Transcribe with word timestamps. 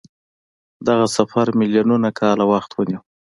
دغه 0.87 1.05
سفر 1.17 1.47
میلیونونه 1.59 2.09
کاله 2.19 2.45
وخت 2.51 2.71
ونیو. 2.73 2.99